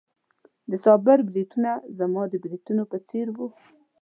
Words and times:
د 0.69 0.71
صابر 0.83 1.17
بریتونه 1.29 1.71
زما 1.97 2.23
د 2.29 2.33
بریتونو 2.43 2.83
په 2.91 2.97
څېر 3.07 3.27
وو. 3.35 3.47